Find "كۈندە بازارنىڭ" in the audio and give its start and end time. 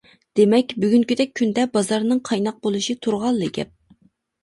1.41-2.25